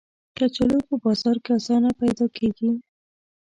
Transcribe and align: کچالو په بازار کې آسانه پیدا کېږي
کچالو 0.37 0.79
په 0.87 0.95
بازار 1.03 1.37
کې 1.43 1.51
آسانه 1.57 1.89
پیدا 2.01 2.25
کېږي 2.37 2.71